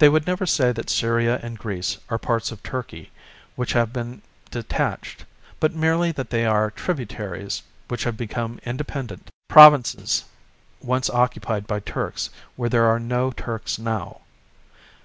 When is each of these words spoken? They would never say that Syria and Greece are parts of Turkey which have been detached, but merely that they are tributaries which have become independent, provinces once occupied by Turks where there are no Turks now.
They 0.00 0.08
would 0.08 0.26
never 0.26 0.46
say 0.46 0.72
that 0.72 0.90
Syria 0.90 1.38
and 1.40 1.56
Greece 1.56 1.98
are 2.08 2.18
parts 2.18 2.50
of 2.50 2.60
Turkey 2.64 3.12
which 3.54 3.72
have 3.74 3.92
been 3.92 4.20
detached, 4.50 5.24
but 5.60 5.72
merely 5.76 6.10
that 6.10 6.30
they 6.30 6.44
are 6.44 6.72
tributaries 6.72 7.62
which 7.86 8.02
have 8.02 8.16
become 8.16 8.58
independent, 8.66 9.30
provinces 9.46 10.24
once 10.82 11.08
occupied 11.08 11.68
by 11.68 11.78
Turks 11.78 12.30
where 12.56 12.68
there 12.68 12.86
are 12.86 12.98
no 12.98 13.30
Turks 13.30 13.78
now. 13.78 14.22